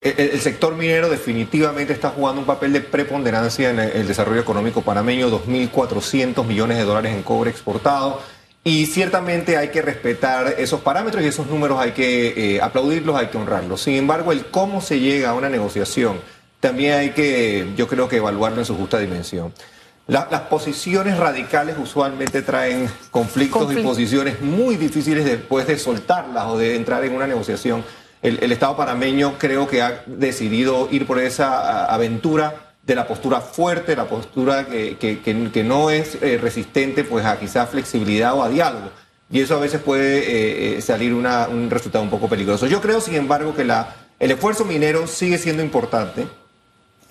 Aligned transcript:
el, 0.00 0.40
sector 0.40 0.74
minero 0.76 1.10
definitivamente 1.10 1.92
está 1.92 2.08
jugando 2.10 2.40
un 2.40 2.46
papel 2.46 2.72
de 2.72 2.80
preponderancia 2.80 3.70
en 3.70 3.78
el, 3.78 4.08
desarrollo 4.08 4.40
económico 4.40 4.80
panameño, 4.80 5.30
2.400 5.30 6.44
millones 6.46 6.78
de 6.78 6.84
dólares 6.84 7.14
en 7.14 7.22
cobre 7.22 7.50
exportado. 7.50 8.20
Y 8.62 8.86
ciertamente 8.86 9.56
hay 9.56 9.68
que 9.68 9.80
respetar 9.82 10.54
esos 10.58 10.80
parámetros 10.80 11.22
y 11.22 11.26
esos 11.26 11.46
números 11.46 11.78
hay 11.78 11.92
que 11.92 12.56
eh, 12.56 12.60
aplaudirlos, 12.60 13.16
hay 13.16 13.28
que 13.28 13.38
honrarlos. 13.38 13.82
Sin 13.82 13.94
embargo, 13.94 14.32
el 14.32 14.46
cómo 14.46 14.80
se 14.80 15.00
llega 15.00 15.30
a 15.30 15.34
una 15.34 15.48
negociación 15.48 16.20
también 16.60 16.92
hay 16.92 17.10
que, 17.10 17.72
yo 17.74 17.88
creo 17.88 18.06
que 18.06 18.18
evaluarlo 18.18 18.58
en 18.58 18.66
su 18.66 18.76
justa 18.76 18.98
dimensión. 18.98 19.52
las 20.06 20.42
posiciones 20.42 21.16
radicales 21.16 21.76
usualmente 21.78 22.42
traen 22.42 22.90
conflictos 23.10 23.72
y 23.72 23.76
posiciones 23.76 24.42
muy 24.42 24.76
difíciles 24.76 25.24
después 25.24 25.66
de 25.66 25.78
soltarlas 25.78 26.46
o 26.48 26.58
de 26.58 26.76
entrar 26.76 27.02
en 27.04 27.14
una 27.14 27.26
negociación 27.26 27.82
el, 28.22 28.52
Estado 28.52 28.76
panameño 28.76 29.38
creo 29.38 29.66
que 29.66 29.82
ha 29.82 30.02
decidido 30.06 30.88
ir 30.90 31.06
por 31.06 31.18
esa 31.18 31.86
aventura 31.86 32.72
de 32.82 32.94
la 32.94 33.06
postura 33.06 33.40
fuerte, 33.40 33.96
la 33.96 34.06
postura 34.06 34.66
que, 34.66 34.96
que, 34.98 35.64
no 35.64 35.90
es 35.90 36.18
eh, 36.20 36.38
resistente 36.38 37.04
pues 37.04 37.24
a 37.24 37.38
quizá 37.38 37.66
flexibilidad 37.66 38.34
o 38.34 38.42
a 38.42 38.48
diálogo. 38.48 38.90
Y 39.30 39.40
eso 39.40 39.56
a 39.56 39.60
veces 39.60 39.80
puede 39.80 40.18
eh, 40.18 40.78
eh, 40.78 40.82
salir 40.82 41.14
una, 41.14 41.46
un 41.48 41.70
resultado 41.70 42.02
un 42.02 42.10
poco 42.10 42.28
peligroso. 42.28 42.66
Yo 42.66 42.80
creo, 42.80 43.00
sin 43.00 43.14
embargo, 43.14 43.54
que 43.54 43.64
la, 43.64 43.94
el 44.18 44.32
esfuerzo 44.32 44.64
minero 44.64 45.06
sigue 45.06 45.38
siendo 45.38 45.62
importante. 45.62 46.26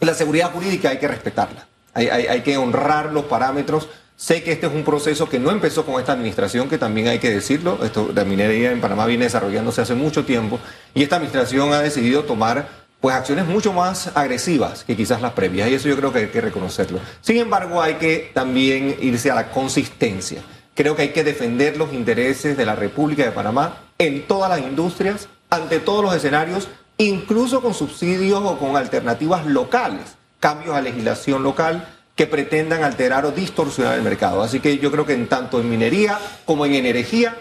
La 0.01 0.13
seguridad 0.13 0.51
jurídica 0.51 0.89
hay 0.89 0.97
que 0.97 1.07
respetarla. 1.07 1.67
Hay, 1.93 2.07
hay, 2.07 2.27
hay 2.27 2.41
que 2.41 2.57
honrar 2.57 3.13
los 3.13 3.25
parámetros 3.25 3.87
Sé 4.19 4.43
que 4.43 4.51
este 4.51 4.67
es 4.67 4.73
un 4.73 4.83
proceso 4.83 5.29
que 5.29 5.39
no 5.39 5.49
empezó 5.49 5.85
con 5.85 5.97
esta 5.97 6.11
administración, 6.11 6.67
que 6.67 6.77
también 6.77 7.07
hay 7.07 7.19
que 7.19 7.29
decirlo. 7.29 7.79
Esto, 7.81 8.11
la 8.13 8.25
minería 8.25 8.69
en 8.69 8.81
Panamá 8.81 9.05
viene 9.05 9.23
desarrollándose 9.23 9.79
hace 9.79 9.95
mucho 9.95 10.25
tiempo 10.25 10.59
y 10.93 11.03
esta 11.03 11.17
administración 11.17 11.73
ha 11.73 11.81
decidido 11.81 12.23
tomar 12.23 12.67
pues 12.99 13.15
acciones 13.15 13.45
mucho 13.45 13.71
más 13.71 14.11
agresivas 14.15 14.83
que 14.83 14.95
quizás 14.95 15.21
las 15.21 15.31
previas 15.33 15.69
y 15.69 15.75
eso 15.75 15.87
yo 15.87 15.95
creo 15.95 16.11
que 16.11 16.19
hay 16.19 16.27
que 16.27 16.41
reconocerlo. 16.41 16.99
Sin 17.21 17.37
embargo, 17.37 17.81
hay 17.81 17.95
que 17.95 18.31
también 18.33 18.95
irse 19.01 19.31
a 19.31 19.35
la 19.35 19.51
consistencia. 19.51 20.41
Creo 20.75 20.95
que 20.95 21.03
hay 21.03 21.09
que 21.09 21.23
defender 21.23 21.77
los 21.77 21.93
intereses 21.93 22.57
de 22.57 22.65
la 22.65 22.75
República 22.75 23.23
de 23.23 23.31
Panamá 23.31 23.77
en 23.97 24.27
todas 24.27 24.49
las 24.49 24.59
industrias, 24.59 25.29
ante 25.49 25.79
todos 25.79 26.03
los 26.03 26.13
escenarios, 26.13 26.67
incluso 26.97 27.61
con 27.61 27.73
subsidios 27.73 28.41
o 28.43 28.57
con 28.57 28.75
alternativas 28.75 29.45
locales, 29.45 30.17
cambios 30.39 30.75
a 30.75 30.81
legislación 30.81 31.43
local 31.43 31.87
que 32.15 32.27
pretendan 32.27 32.83
alterar 32.83 33.25
o 33.25 33.31
distorsionar 33.31 33.95
el 33.95 34.03
mercado. 34.03 34.43
Así 34.43 34.59
que 34.59 34.77
yo 34.77 34.91
creo 34.91 35.05
que 35.05 35.13
en 35.13 35.27
tanto 35.27 35.61
en 35.61 35.69
minería 35.69 36.19
como 36.45 36.65
en 36.65 36.75
energía, 36.75 37.37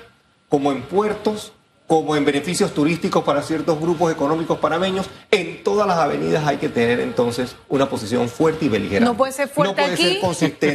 como 0.49 0.71
en 0.71 0.83
puertos, 0.83 1.53
como 1.89 2.15
en 2.15 2.25
beneficios 2.25 2.75
turísticos 2.75 3.25
para 3.25 3.43
ciertos 3.43 3.81
grupos 3.81 4.13
económicos 4.13 4.59
panameños, 4.59 5.09
en 5.31 5.65
todas 5.65 5.87
las 5.87 5.97
avenidas 5.97 6.47
hay 6.47 6.59
que 6.59 6.69
tener 6.69 7.01
entonces 7.01 7.57
una 7.67 7.89
posición 7.89 8.29
fuerte 8.29 8.67
y 8.67 8.69
beligerante. 8.69 9.11
No 9.11 9.17
puede 9.17 9.33
ser 9.33 9.49
fuerte 9.49 9.83
aquí 9.83 10.21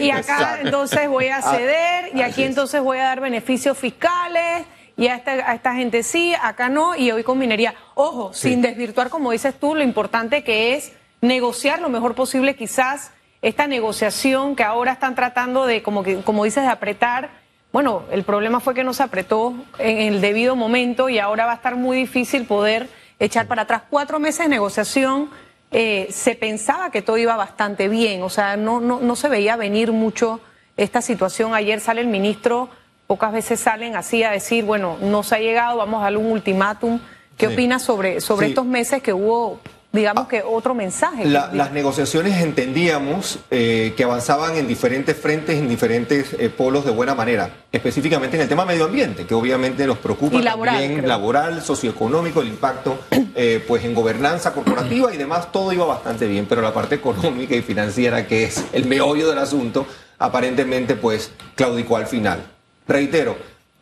y 0.01 0.09
acá 0.09 0.59
entonces 0.59 1.07
voy 1.07 1.27
a 1.27 1.37
ah, 1.37 1.55
ceder 1.55 2.15
y 2.15 2.23
aquí 2.23 2.43
entonces 2.43 2.81
voy 2.81 2.97
a 2.97 3.03
dar 3.03 3.21
beneficios 3.21 3.77
fiscales 3.77 4.65
y 4.97 5.05
a 5.05 5.15
esta, 5.15 5.31
a 5.31 5.53
esta 5.53 5.75
gente 5.75 6.01
sí, 6.01 6.33
acá 6.41 6.67
no 6.67 6.95
y 6.95 7.11
hoy 7.11 7.23
con 7.23 7.37
minería. 7.37 7.75
Ojo, 7.93 8.33
sin 8.33 8.63
desvirtuar 8.63 9.09
como 9.09 9.31
dices 9.31 9.53
tú 9.59 9.75
lo 9.75 9.83
importante 9.83 10.43
que 10.43 10.75
es 10.75 10.93
negociar 11.21 11.79
lo 11.79 11.89
mejor 11.89 12.15
posible 12.15 12.55
quizás 12.55 13.11
esta 13.43 13.67
negociación 13.67 14.55
que 14.55 14.63
ahora 14.63 14.93
están 14.93 15.13
tratando 15.13 15.67
de, 15.67 15.83
como, 15.83 16.01
que, 16.01 16.21
como 16.21 16.43
dices, 16.43 16.63
de 16.63 16.69
apretar. 16.69 17.42
Bueno, 17.73 18.03
el 18.11 18.21
problema 18.21 18.59
fue 18.59 18.75
que 18.75 18.83
no 18.83 18.93
se 18.93 19.01
apretó 19.01 19.55
en 19.79 19.97
el 19.97 20.21
debido 20.21 20.55
momento 20.55 21.09
y 21.09 21.17
ahora 21.17 21.47
va 21.47 21.53
a 21.53 21.55
estar 21.55 21.75
muy 21.75 21.97
difícil 21.97 22.45
poder 22.45 22.87
echar 23.17 23.47
para 23.47 23.63
atrás 23.63 23.81
cuatro 23.89 24.19
meses 24.19 24.45
de 24.45 24.49
negociación. 24.49 25.31
Eh, 25.71 26.05
se 26.11 26.35
pensaba 26.35 26.91
que 26.91 27.01
todo 27.01 27.17
iba 27.17 27.35
bastante 27.35 27.87
bien, 27.87 28.21
o 28.21 28.29
sea, 28.29 28.57
no, 28.57 28.79
no, 28.79 28.99
no 28.99 29.15
se 29.15 29.27
veía 29.27 29.55
venir 29.55 29.91
mucho 29.91 30.39
esta 30.77 31.01
situación. 31.01 31.55
Ayer 31.55 31.79
sale 31.79 32.01
el 32.01 32.07
ministro, 32.07 32.69
pocas 33.07 33.33
veces 33.33 33.59
salen 33.59 33.95
así 33.95 34.21
a 34.21 34.29
decir, 34.29 34.65
bueno, 34.65 34.97
no 35.01 35.23
se 35.23 35.33
ha 35.33 35.39
llegado, 35.39 35.77
vamos 35.77 36.01
a 36.01 36.03
darle 36.03 36.19
un 36.19 36.31
ultimátum. 36.31 36.99
¿Qué 37.37 37.47
opinas 37.47 37.81
sobre, 37.81 38.21
sobre 38.21 38.49
estos 38.49 38.67
meses 38.67 39.01
que 39.01 39.13
hubo 39.13 39.59
digamos 39.93 40.27
que 40.27 40.41
otro 40.41 40.73
mensaje. 40.73 41.25
las 41.25 41.71
negociaciones 41.71 42.41
entendíamos 42.41 43.39
eh, 43.51 43.93
que 43.95 44.03
avanzaban 44.03 44.57
en 44.57 44.67
diferentes 44.67 45.15
frentes, 45.15 45.59
en 45.59 45.69
diferentes 45.69 46.33
eh, 46.33 46.49
polos 46.49 46.83
de 46.83 46.91
buena 46.91 47.13
manera, 47.13 47.51
específicamente 47.71 48.35
en 48.35 48.41
el 48.41 48.49
tema 48.49 48.65
medio 48.65 48.85
ambiente, 48.85 49.25
que 49.25 49.35
obviamente 49.35 49.85
nos 49.85 49.99
preocupa 49.99 50.39
laboral, 50.41 50.79
también, 50.79 51.07
laboral, 51.07 51.61
socioeconómico, 51.61 52.41
el 52.41 52.47
impacto 52.47 52.97
eh, 53.35 53.63
pues 53.67 53.85
en 53.85 53.93
gobernanza 53.93 54.51
corporativa 54.51 55.13
y 55.13 55.17
demás, 55.17 55.51
todo 55.51 55.71
iba 55.71 55.85
bastante 55.85 56.25
bien, 56.25 56.47
pero 56.49 56.63
la 56.63 56.73
parte 56.73 56.95
económica 56.95 57.55
y 57.55 57.61
financiera, 57.61 58.25
que 58.25 58.45
es 58.45 58.65
el 58.73 58.85
meollo 58.85 59.29
del 59.29 59.37
asunto, 59.37 59.85
aparentemente 60.17 60.95
pues 60.95 61.31
claudicó 61.55 61.97
al 61.97 62.07
final. 62.07 62.43
Reitero, 62.87 63.37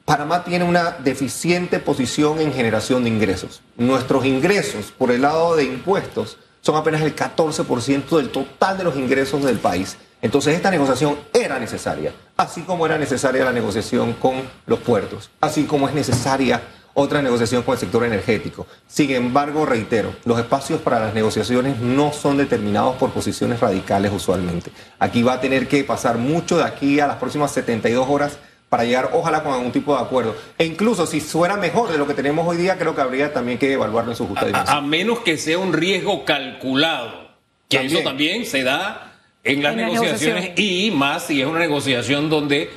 Panamá 0.06 0.44
tiene 0.44 0.66
una 0.66 0.92
deficiente 0.92 1.80
posición 1.80 2.42
en 2.42 2.54
generación 2.54 3.04
de 3.04 3.10
ingresos. 3.10 3.62
Nuestros 3.78 4.26
ingresos 4.26 4.92
por 4.98 5.12
el 5.12 5.22
lado 5.22 5.56
de 5.56 5.64
impuestos 5.64 6.38
son 6.62 6.76
apenas 6.76 7.02
el 7.02 7.16
14% 7.16 8.18
del 8.18 8.30
total 8.30 8.78
de 8.78 8.84
los 8.84 8.96
ingresos 8.96 9.44
del 9.44 9.60
país. 9.60 9.98
Entonces 10.22 10.56
esta 10.56 10.70
negociación 10.70 11.18
era 11.34 11.60
necesaria, 11.60 12.14
así 12.38 12.62
como 12.62 12.86
era 12.86 12.98
necesaria 12.98 13.44
la 13.44 13.52
negociación 13.52 14.14
con 14.14 14.36
los 14.66 14.80
puertos, 14.80 15.32
así 15.40 15.64
como 15.66 15.88
es 15.88 15.96
necesaria 15.96 16.62
otra 16.94 17.22
negociación 17.22 17.64
con 17.64 17.74
el 17.74 17.80
sector 17.80 18.04
energético. 18.04 18.68
Sin 18.88 19.12
embargo, 19.12 19.66
reitero, 19.66 20.16
los 20.26 20.38
espacios 20.38 20.82
para 20.82 21.00
las 21.00 21.14
negociaciones 21.14 21.80
no 21.80 22.12
son 22.12 22.38
determinados 22.38 22.98
por 22.98 23.12
posiciones 23.12 23.60
radicales 23.60 24.12
usualmente. 24.14 24.72
Aquí 25.00 25.24
va 25.24 25.34
a 25.34 25.42
tener 25.42 25.68
que 25.68 25.84
pasar 25.84 26.18
mucho 26.18 26.58
de 26.58 26.66
aquí 26.66 27.00
a 27.00 27.08
las 27.08 27.18
próximas 27.18 27.52
72 27.52 28.08
horas 28.10 28.38
para 28.72 28.86
llegar, 28.86 29.10
ojalá, 29.12 29.44
con 29.44 29.52
algún 29.52 29.74
tipo 29.74 29.94
de 29.94 30.02
acuerdo. 30.02 30.34
E 30.58 30.64
incluso 30.64 31.06
si 31.06 31.20
fuera 31.20 31.58
mejor 31.58 31.92
de 31.92 31.98
lo 31.98 32.08
que 32.08 32.14
tenemos 32.14 32.48
hoy 32.48 32.56
día, 32.56 32.78
creo 32.78 32.96
que 32.96 33.02
habría 33.02 33.34
también 33.34 33.58
que 33.58 33.74
evaluarlo 33.74 34.12
en 34.12 34.16
su 34.16 34.26
justa 34.26 34.46
dimensión. 34.46 34.78
A, 34.78 34.80
menos 34.80 35.20
que 35.20 35.38
sea 35.38 35.58
un 35.58 35.74
riesgo 35.74 36.24
calculado, 36.24 37.32
que 37.68 37.86
eso 37.86 38.00
también 38.00 38.46
se 38.46 38.64
da 38.64 39.18
en 39.44 39.62
las 39.62 39.76
negociaciones 39.76 40.58
y 40.58 40.90
más 40.92 41.26
si 41.26 41.42
es 41.42 41.48
una 41.48 41.60
negociación 41.60 42.30
donde, 42.30 42.70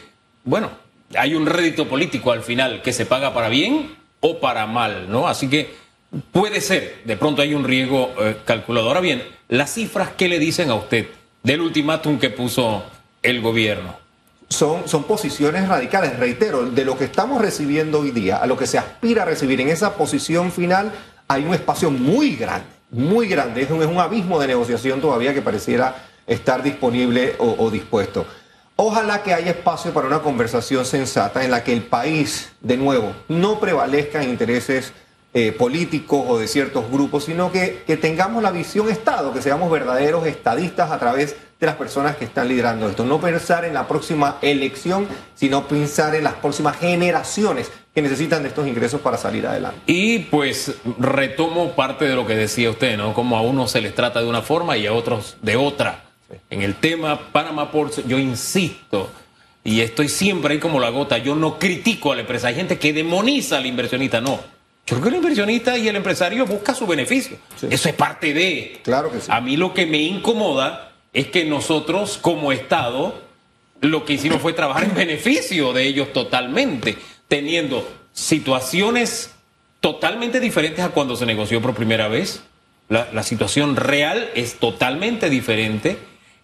bueno, 0.42 0.72
hay 1.16 1.36
un 1.36 1.46
rédito 1.46 1.86
político 1.86 2.32
al 2.32 2.42
final 2.42 2.82
que 2.82 2.92
se 2.92 3.06
paga 3.06 3.32
para 3.32 3.48
bien 3.48 3.94
o 4.18 4.40
para 4.40 4.66
mal, 4.66 5.08
¿no? 5.08 5.28
Así 5.28 5.48
que 5.48 5.74
puede 6.32 6.60
ser, 6.60 7.02
de 7.04 7.16
pronto 7.16 7.40
hay 7.40 7.54
un 7.54 7.62
riesgo 7.62 8.12
eh, 8.18 8.38
calculado. 8.44 8.88
Ahora 8.88 9.00
bien, 9.00 9.22
las 9.46 9.72
cifras 9.72 10.08
que 10.08 10.26
le 10.26 10.40
dicen 10.40 10.70
a 10.70 10.74
usted 10.74 11.06
del 11.44 11.60
ultimátum 11.60 12.18
que 12.18 12.30
puso 12.30 12.82
el 13.22 13.40
gobierno 13.40 14.02
son, 14.54 14.88
son 14.88 15.04
posiciones 15.04 15.68
radicales, 15.68 16.18
reitero, 16.18 16.64
de 16.64 16.84
lo 16.84 16.96
que 16.96 17.04
estamos 17.04 17.40
recibiendo 17.40 18.00
hoy 18.00 18.10
día, 18.10 18.38
a 18.38 18.46
lo 18.46 18.56
que 18.56 18.66
se 18.66 18.78
aspira 18.78 19.22
a 19.22 19.26
recibir 19.26 19.60
en 19.60 19.68
esa 19.68 19.94
posición 19.94 20.52
final, 20.52 20.92
hay 21.28 21.44
un 21.44 21.54
espacio 21.54 21.90
muy 21.90 22.36
grande, 22.36 22.66
muy 22.90 23.26
grande, 23.26 23.62
es 23.62 23.70
un, 23.70 23.82
es 23.82 23.88
un 23.88 23.98
abismo 23.98 24.40
de 24.40 24.46
negociación 24.46 25.00
todavía 25.00 25.34
que 25.34 25.42
pareciera 25.42 25.96
estar 26.26 26.62
disponible 26.62 27.34
o, 27.38 27.70
dispuesto. 27.70 28.24
Ojalá 28.76 29.22
que 29.22 29.34
haya 29.34 29.50
espacio 29.50 29.92
para 29.92 30.06
una 30.06 30.20
conversación 30.20 30.84
sensata 30.84 31.44
en 31.44 31.50
la 31.50 31.62
que 31.62 31.72
el 31.72 31.82
país, 31.82 32.52
de 32.60 32.76
nuevo, 32.76 33.12
no 33.28 33.60
prevalezca 33.60 34.22
en 34.22 34.30
intereses 34.30 34.92
eh, 35.32 35.52
políticos 35.52 36.24
o 36.26 36.38
de 36.38 36.48
ciertos 36.48 36.90
grupos, 36.90 37.24
sino 37.24 37.52
que, 37.52 37.82
que, 37.86 37.96
tengamos 37.96 38.42
la 38.42 38.50
visión 38.50 38.88
Estado, 38.88 39.32
que 39.32 39.42
seamos 39.42 39.70
verdaderos 39.70 40.26
estadistas 40.26 40.90
a 40.90 40.98
través 40.98 41.36
de 41.64 41.70
las 41.70 41.76
personas 41.76 42.16
que 42.16 42.26
están 42.26 42.48
liderando 42.48 42.88
esto. 42.88 43.04
No 43.04 43.20
pensar 43.20 43.64
en 43.64 43.74
la 43.74 43.88
próxima 43.88 44.36
elección, 44.42 45.08
sino 45.34 45.66
pensar 45.66 46.14
en 46.14 46.24
las 46.24 46.34
próximas 46.34 46.76
generaciones 46.76 47.72
que 47.94 48.02
necesitan 48.02 48.42
de 48.42 48.50
estos 48.50 48.66
ingresos 48.66 49.00
para 49.00 49.16
salir 49.16 49.46
adelante. 49.46 49.80
Y 49.86 50.20
pues 50.20 50.74
retomo 50.98 51.72
parte 51.72 52.04
de 52.04 52.14
lo 52.14 52.26
que 52.26 52.34
decía 52.34 52.68
usted, 52.68 52.96
¿no? 52.98 53.14
Como 53.14 53.36
a 53.36 53.40
unos 53.40 53.70
se 53.70 53.80
les 53.80 53.94
trata 53.94 54.20
de 54.20 54.26
una 54.26 54.42
forma 54.42 54.76
y 54.76 54.86
a 54.86 54.92
otros 54.92 55.36
de 55.40 55.56
otra. 55.56 56.04
En 56.50 56.62
el 56.62 56.74
tema 56.74 57.30
Panama 57.32 57.70
Ports, 57.70 58.02
yo 58.06 58.18
insisto, 58.18 59.10
y 59.62 59.80
estoy 59.80 60.08
siempre 60.08 60.54
ahí 60.54 60.60
como 60.60 60.80
la 60.80 60.90
gota, 60.90 61.18
yo 61.18 61.34
no 61.34 61.58
critico 61.58 62.12
a 62.12 62.16
la 62.16 62.22
empresa. 62.22 62.48
Hay 62.48 62.56
gente 62.56 62.78
que 62.78 62.92
demoniza 62.92 63.56
al 63.56 63.66
inversionista, 63.66 64.20
no. 64.20 64.38
Yo 64.86 64.96
creo 64.96 65.02
que 65.02 65.08
el 65.08 65.14
inversionista 65.16 65.78
y 65.78 65.88
el 65.88 65.96
empresario 65.96 66.44
busca 66.44 66.74
su 66.74 66.86
beneficio. 66.86 67.38
Eso 67.70 67.88
es 67.88 67.94
parte 67.94 68.34
de. 68.34 68.80
Claro 68.82 69.10
que 69.10 69.20
sí. 69.20 69.28
A 69.30 69.40
mí 69.40 69.56
lo 69.56 69.72
que 69.72 69.86
me 69.86 69.98
incomoda 69.98 70.93
es 71.14 71.28
que 71.28 71.44
nosotros 71.44 72.18
como 72.20 72.52
Estado 72.52 73.22
lo 73.80 74.04
que 74.04 74.14
hicimos 74.14 74.42
fue 74.42 74.52
trabajar 74.52 74.84
en 74.84 74.94
beneficio 74.94 75.72
de 75.72 75.84
ellos 75.84 76.12
totalmente, 76.12 76.96
teniendo 77.28 77.88
situaciones 78.12 79.34
totalmente 79.80 80.40
diferentes 80.40 80.84
a 80.84 80.90
cuando 80.90 81.16
se 81.16 81.26
negoció 81.26 81.60
por 81.60 81.74
primera 81.74 82.08
vez. 82.08 82.42
La, 82.88 83.22
situación 83.22 83.76
real 83.76 84.30
es 84.34 84.54
totalmente 84.54 85.30
diferente. 85.30 85.98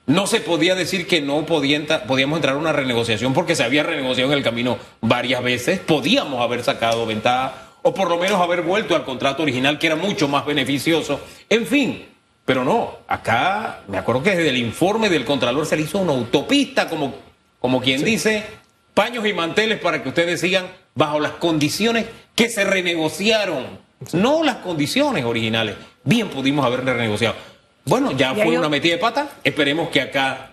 No 0.07 0.27
se 0.27 0.41
podía 0.41 0.75
decir 0.75 1.07
que 1.07 1.21
no 1.21 1.45
podíamos 1.47 2.37
entrar 2.37 2.55
a 2.55 2.59
una 2.59 2.73
renegociación 2.73 3.35
porque 3.35 3.55
se 3.55 3.63
había 3.63 3.83
renegociado 3.83 4.33
en 4.33 4.39
el 4.39 4.45
camino 4.45 4.79
varias 5.01 5.43
veces. 5.43 5.81
Podíamos 5.81 6.41
haber 6.41 6.65
sacado 6.65 7.07
ventaja 7.07 7.69
o 7.83 7.95
por 7.95 8.09
lo 8.09 8.19
menos 8.19 8.41
haber 8.41 8.63
vuelto 8.63 8.97
al 8.97 9.05
contrato 9.05 9.43
original 9.43 9.79
que 9.79 9.87
era 9.87 9.97
mucho 9.97 10.29
más 10.29 10.45
beneficioso. 10.45 11.21
En 11.49 11.67
fin, 11.67 12.05
pero 12.51 12.65
no, 12.65 12.99
acá 13.07 13.83
me 13.87 13.97
acuerdo 13.97 14.25
que 14.25 14.31
desde 14.31 14.49
el 14.49 14.57
informe 14.57 15.09
del 15.09 15.25
Contralor 15.25 15.67
se 15.67 15.77
le 15.77 15.83
hizo 15.83 15.99
una 15.99 16.11
autopista, 16.11 16.89
como, 16.89 17.15
como 17.61 17.81
quien 17.81 18.03
dice, 18.03 18.45
paños 18.93 19.25
y 19.25 19.33
manteles 19.33 19.79
para 19.79 20.03
que 20.03 20.09
ustedes 20.09 20.41
sigan 20.41 20.67
bajo 20.97 21.21
las 21.21 21.31
condiciones 21.35 22.07
que 22.35 22.49
se 22.49 22.65
renegociaron, 22.65 23.79
no 24.15 24.43
las 24.43 24.57
condiciones 24.57 25.25
originales. 25.25 25.77
Bien 26.03 26.29
pudimos 26.29 26.67
haber 26.67 26.85
renegociado. 26.85 27.37
Bueno, 27.85 28.11
ya 28.11 28.35
fue 28.35 28.59
una 28.59 28.69
metida 28.69 28.95
de 28.95 28.99
pata, 28.99 29.29
esperemos 29.45 29.91
que 29.91 30.01
acá 30.01 30.51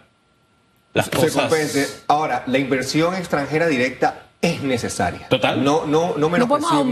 las 0.94 1.10
cosas... 1.10 1.52
Se 1.52 1.88
Ahora, 2.08 2.44
la 2.46 2.60
inversión 2.60 3.16
extranjera 3.16 3.66
directa 3.66 4.26
es 4.40 4.62
necesaria. 4.62 5.28
Total. 5.30 5.64
No, 5.64 5.88
no, 5.88 6.14
no 6.16 6.30
menos 6.30 6.48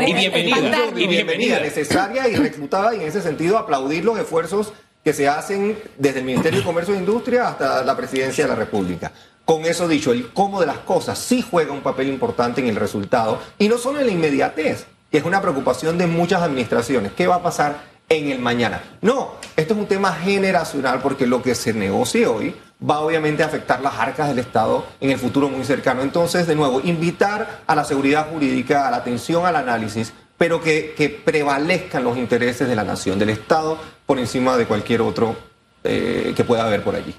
y 0.07 0.13
bienvenida. 0.15 0.87
Y 0.95 1.05
bienvenida, 1.05 1.59
necesaria 1.59 2.27
y 2.27 2.33
reclutada 2.37 2.95
y 2.95 3.01
en 3.01 3.07
ese 3.07 3.21
sentido 3.21 3.59
aplaudir 3.59 4.03
los 4.03 4.17
esfuerzos 4.17 4.73
que 5.05 5.13
se 5.13 5.29
hacen 5.29 5.77
desde 5.99 6.19
el 6.19 6.25
Ministerio 6.25 6.59
de 6.59 6.65
Comercio 6.65 6.95
e 6.95 6.97
Industria 6.97 7.49
hasta 7.49 7.83
la 7.83 7.95
Presidencia 7.95 8.43
de 8.43 8.49
la 8.49 8.55
República. 8.55 9.11
Con 9.45 9.63
eso 9.63 9.87
dicho, 9.87 10.11
el 10.11 10.33
cómo 10.33 10.59
de 10.59 10.65
las 10.65 10.79
cosas 10.79 11.19
sí 11.19 11.45
juega 11.47 11.71
un 11.71 11.81
papel 11.81 12.07
importante 12.07 12.59
en 12.59 12.69
el 12.69 12.75
resultado 12.75 13.39
y 13.59 13.69
no 13.69 13.77
solo 13.77 13.99
en 13.99 14.07
la 14.07 14.11
inmediatez, 14.11 14.87
que 15.11 15.19
es 15.19 15.23
una 15.23 15.43
preocupación 15.43 15.99
de 15.99 16.07
muchas 16.07 16.41
administraciones. 16.41 17.11
¿Qué 17.11 17.27
va 17.27 17.35
a 17.35 17.43
pasar 17.43 17.83
en 18.09 18.31
el 18.31 18.39
mañana? 18.39 18.81
No, 19.01 19.35
esto 19.55 19.75
es 19.75 19.79
un 19.79 19.85
tema 19.85 20.11
generacional 20.11 20.99
porque 21.03 21.27
lo 21.27 21.43
que 21.43 21.53
se 21.53 21.71
negocie 21.71 22.25
hoy 22.25 22.55
va 22.81 22.99
obviamente 23.01 23.43
a 23.43 23.45
afectar 23.45 23.81
las 23.81 23.93
arcas 23.93 24.29
del 24.29 24.39
Estado 24.39 24.87
en 24.99 25.11
el 25.11 25.19
futuro 25.19 25.49
muy 25.49 25.65
cercano. 25.65 26.01
Entonces, 26.01 26.47
de 26.47 26.55
nuevo, 26.55 26.81
invitar 26.83 27.61
a 27.67 27.75
la 27.75 27.83
seguridad 27.83 28.31
jurídica, 28.31 28.87
a 28.87 28.91
la 28.91 28.97
atención 28.97 29.45
al 29.45 29.55
análisis, 29.55 30.13
pero 30.37 30.61
que, 30.61 31.21
prevalezcan 31.23 32.03
los 32.03 32.17
intereses 32.17 32.67
de 32.67 32.75
la 32.75 32.83
nación, 32.83 33.17
del 33.19 33.29
Estado, 33.29 33.79
por 34.05 34.19
encima 34.19 34.57
de 34.57 34.65
cualquier 34.65 35.01
otro 35.01 35.35
eh, 35.83 36.33
que 36.35 36.43
pueda 36.43 36.65
haber 36.65 36.83
por 36.83 36.95
allí. 36.95 37.15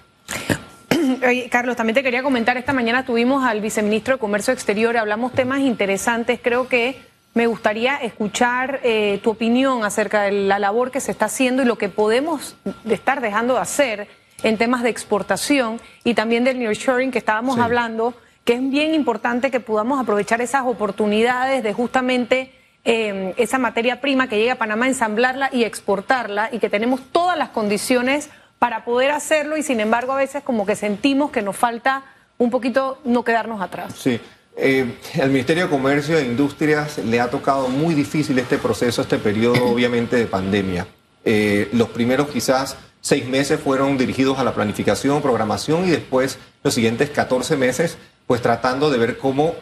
Carlos, 1.51 1.77
también 1.77 1.95
te 1.95 2.03
quería 2.03 2.23
comentar, 2.23 2.57
esta 2.57 2.73
mañana 2.73 3.05
tuvimos 3.05 3.45
al 3.45 3.61
viceministro 3.61 4.15
de 4.15 4.21
Comercio 4.21 4.53
Exterior, 4.53 4.97
hablamos 4.97 5.33
temas 5.33 5.61
interesantes, 5.61 6.41
creo 6.43 6.69
que 6.69 7.01
me 7.35 7.47
gustaría 7.47 7.97
escuchar 7.97 8.81
eh, 8.83 9.21
tu 9.23 9.31
opinión 9.31 9.85
acerca 9.85 10.23
de 10.23 10.33
la 10.33 10.59
labor 10.59 10.91
que 10.91 11.01
se 11.01 11.11
está 11.11 11.27
haciendo 11.27 11.63
y 11.63 11.67
lo 11.67 11.77
que 11.77 11.91
podemos 11.91 12.57
estar 12.89 13.21
dejando 13.21 13.55
de 13.55 13.61
hacer 13.61 14.09
en 14.43 14.57
temas 14.57 14.83
de 14.83 14.89
exportación 14.89 15.81
y 16.03 16.15
también 16.15 16.45
del 16.45 16.59
nearshoring 16.59 17.11
que 17.11 17.19
estábamos 17.19 17.59
hablando, 17.59 18.15
que 18.45 18.55
es 18.55 18.71
bien 18.71 18.95
importante 18.95 19.51
que 19.51 19.61
podamos 19.61 20.01
aprovechar 20.01 20.41
esas 20.41 20.63
oportunidades 20.65 21.63
de 21.63 21.73
justamente 21.75 22.56
eh, 22.87 23.35
esa 23.37 23.59
materia 23.59 24.01
prima 24.01 24.29
que 24.29 24.39
llega 24.39 24.53
a 24.53 24.59
Panamá, 24.59 24.87
ensamblarla 24.87 25.51
y 25.53 25.65
exportarla 25.65 26.51
y 26.53 26.61
que 26.61 26.71
tenemos 26.71 27.01
todas 27.11 27.37
las 27.37 27.49
condiciones 27.49 28.31
para 28.61 28.85
poder 28.85 29.11
hacerlo 29.11 29.57
y 29.57 29.65
sin 29.65 29.81
embargo 29.81 30.13
a 30.13 30.17
veces 30.17 30.45
como 30.45 30.65
que 30.65 30.77
sentimos 30.77 31.33
que 31.33 31.43
nos 31.43 31.57
falta 31.57 32.05
un 32.39 32.51
poquito 32.51 33.01
no 33.05 33.25
quedarnos 33.25 33.61
atrás. 33.61 33.93
Sí. 33.99 34.21
Eh, 34.57 34.99
al 35.21 35.31
Ministerio 35.31 35.65
de 35.65 35.71
Comercio 35.71 36.17
e 36.17 36.23
Industrias 36.23 36.99
le 36.99 37.21
ha 37.21 37.29
tocado 37.29 37.69
muy 37.69 37.93
difícil 37.93 38.39
este 38.39 38.57
proceso, 38.57 39.03
este 39.03 39.19
periodo 39.19 39.65
obviamente 39.73 40.15
de 40.15 40.27
pandemia. 40.27 40.87
Eh, 41.25 41.69
los 41.73 41.89
primeros 41.89 42.29
quizás 42.29 42.77
seis 43.01 43.27
meses 43.27 43.59
fueron 43.61 43.99
dirigidos 43.99 44.39
a 44.39 44.45
la 44.45 44.55
planificación, 44.55 45.21
programación 45.23 45.89
y 45.89 45.91
después 45.91 46.39
los 46.63 46.73
siguientes 46.73 47.11
14 47.11 47.57
meses 47.57 47.99
pues 48.29 48.41
tratando 48.43 48.91
de 48.91 48.99
ver 48.99 49.19
cómo 49.19 49.57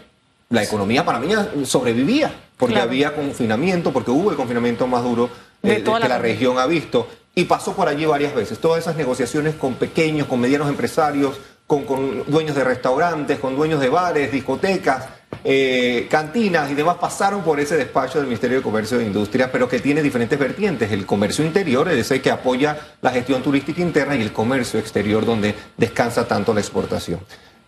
la 0.55 0.63
economía 0.63 1.05
panameña 1.05 1.49
sobrevivía, 1.65 2.33
porque 2.57 2.79
había 2.79 3.15
confinamiento, 3.15 3.93
porque 3.93 4.11
hubo 4.11 4.31
el 4.31 4.37
confinamiento 4.37 4.87
más 4.87 5.03
duro 5.03 5.29
eh, 5.63 5.83
que 5.83 6.09
la 6.09 6.19
región 6.19 6.59
ha 6.59 6.67
visto 6.67 7.09
y 7.35 7.45
pasó 7.45 7.75
por 7.75 7.89
allí 7.89 8.07
varias 8.07 8.35
veces. 8.35 8.59
Todas 8.59 8.81
esas 8.81 8.97
negociaciones 8.97 9.57
con 9.57 9.75
pequeños, 9.75 10.29
con 10.29 10.41
medianos 10.41 10.69
empresarios, 10.69 11.41
con, 11.67 12.25
dueños 12.27 12.55
de 12.55 12.63
restaurantes, 12.63 13.39
con 13.39 13.57
dueños 13.57 13.81
de 13.81 13.89
bares, 13.89 14.31
discotecas, 14.31 15.07
eh, 15.43 16.07
cantinas 16.09 16.71
y 16.71 16.75
demás 16.75 16.97
pasaron 17.01 17.43
por 17.43 17.59
ese 17.59 17.77
despacho 17.77 18.19
del 18.19 18.29
Ministerio 18.29 18.59
de 18.59 18.63
Comercio 18.63 19.01
e 19.01 19.05
Industria, 19.05 19.51
pero 19.51 19.69
que 19.69 19.81
tiene 19.81 20.03
diferentes 20.03 20.39
vertientes. 20.39 20.93
El 20.93 21.05
comercio 21.05 21.45
interior, 21.45 21.89
es 21.89 21.99
ese 21.99 22.23
que 22.23 22.31
apoya 22.31 22.79
la 23.03 23.11
gestión 23.11 23.43
turística 23.43 23.83
interna, 23.83 24.15
y 24.15 24.23
el 24.23 24.33
comercio 24.33 24.79
exterior, 24.79 25.27
donde 25.27 25.55
descansa 25.77 26.29
tanto 26.29 26.55
la 26.55 26.61
exportación. 26.61 27.21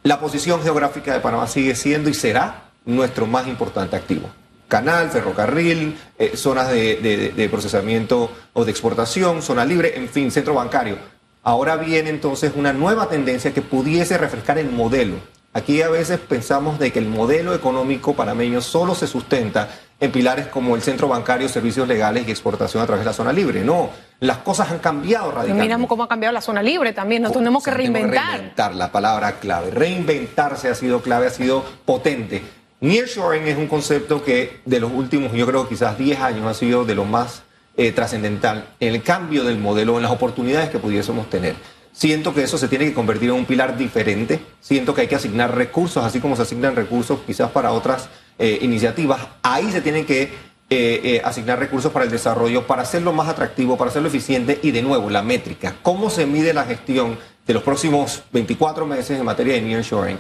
La 0.05 0.21
posición 0.21 0.63
geográfica 0.63 1.13
de 1.13 1.19
Panamá 1.21 1.49
sigue 1.49 1.75
siendo 1.75 2.09
y 2.09 2.15
será 2.15 2.66
nuestro 2.87 3.27
más 3.27 3.47
importante 3.47 3.97
activo 3.97 4.31
canal, 4.69 5.11
ferrocarril, 5.11 5.97
eh, 6.19 6.37
zonas 6.37 6.69
de, 6.71 7.49
procesamiento 7.51 8.31
o 8.53 8.65
de 8.65 8.71
exportación, 8.71 9.43
zona 9.43 9.65
libre, 9.65 9.97
en 9.97 10.09
fin, 10.09 10.31
centro 10.31 10.55
bancario. 10.55 10.99
Ahora 11.43 11.77
viene 11.77 12.11
entonces 12.11 12.53
una 12.57 12.73
nueva 12.73 13.09
tendencia 13.09 13.55
que 13.55 13.63
pudiese 13.63 14.19
refrescar 14.19 14.59
el 14.59 14.71
modelo. 14.71 15.15
Aquí 15.53 15.81
a 15.81 15.89
veces 15.89 16.19
pensamos 16.19 16.79
de 16.79 16.93
que 16.93 16.99
el 16.99 17.07
modelo 17.07 17.55
económico 17.55 18.15
panameño 18.15 18.61
solo 18.61 18.95
se 18.95 19.07
sustenta 19.07 19.71
en 19.99 20.13
pilares 20.13 20.49
como 20.49 20.77
el 20.77 20.83
centro 20.83 21.09
bancario, 21.09 21.49
servicios 21.49 21.89
legales 21.89 22.29
y 22.29 22.31
exportación 22.31 22.83
a 22.83 22.87
través 22.87 23.05
de 23.05 23.11
la 23.11 23.15
zona 23.15 23.33
libre. 23.33 23.65
No, 23.65 23.89
las 24.21 24.39
cosas 24.39 24.71
han 24.71 24.81
cambiado 24.81 25.31
radicalmente. 25.31 25.63
Miramos 25.63 25.89
cómo 25.89 26.03
ha 26.03 26.09
cambiado 26.09 26.35
la 26.35 26.43
zona 26.43 26.63
libre 26.63 26.93
también, 26.93 27.23
nos 27.23 27.33
tenemos 27.33 27.65
que 27.65 27.71
reinventar. 27.71 28.33
Reinventar, 28.33 28.75
la 28.75 28.93
palabra 28.93 29.39
clave. 29.39 29.71
Reinventarse 29.71 30.69
ha 30.69 30.75
sido 30.75 31.01
clave, 31.01 31.29
ha 31.29 31.31
sido 31.31 31.65
potente. 31.87 32.43
Nearshoring 32.81 33.47
es 33.47 33.57
un 33.57 33.69
concepto 33.69 34.23
que 34.23 34.61
de 34.67 34.81
los 34.81 34.93
últimos, 34.93 35.33
yo 35.33 35.47
creo 35.47 35.67
quizás 35.67 35.97
10 35.97 36.21
años 36.21 36.47
ha 36.47 36.53
sido 36.53 36.85
de 36.85 36.95
lo 36.95 37.07
más 37.07 37.43
eh, 37.77 37.91
trascendental 37.93 38.69
en 38.81 38.95
el 38.95 39.03
cambio 39.03 39.45
del 39.45 39.59
modelo, 39.59 39.97
en 39.97 40.03
las 40.03 40.13
oportunidades 40.13 40.69
que 40.69 40.79
pudiésemos 40.79 41.31
tener. 41.31 41.57
Siento 41.93 42.35
que 42.35 42.43
eso 42.43 42.59
se 42.59 42.69
tiene 42.69 42.85
que 42.85 42.93
convertir 42.93 43.31
en 43.31 43.37
un 43.37 43.47
pilar 43.47 43.79
diferente. 43.79 44.41
Siento 44.61 44.95
que 44.95 45.03
hay 45.03 45.07
que 45.07 45.15
asignar 45.15 45.55
recursos, 45.55 46.05
así 46.05 46.21
como 46.21 46.37
se 46.37 46.43
asignan 46.43 46.77
recursos 46.77 47.21
quizás 47.27 47.51
para 47.51 47.73
otras 47.73 48.11
eh, 48.39 48.59
iniciativas. 48.61 49.27
Ahí 49.43 49.73
se 49.73 49.81
tienen 49.81 50.05
que 50.05 50.31
eh, 50.69 51.23
asignar 51.25 51.59
recursos 51.59 51.91
para 51.91 52.05
el 52.05 52.11
desarrollo, 52.11 52.67
para 52.67 52.83
hacerlo 52.83 53.15
más 53.15 53.29
atractivo, 53.29 53.79
para 53.79 53.89
hacerlo 53.89 54.09
eficiente 54.09 54.61
y 54.63 54.73
de 54.73 54.83
nuevo 54.83 55.09
la 55.09 55.23
métrica. 55.23 55.77
¿Cómo 55.81 56.11
se 56.11 56.27
mide 56.27 56.53
la 56.53 56.65
gestión 56.65 57.19
de 57.47 57.55
los 57.55 57.63
próximos 57.63 58.25
24 58.33 58.85
meses 58.85 59.19
en 59.19 59.25
materia 59.25 59.55
de 59.55 59.63
nearshoring? 59.63 60.19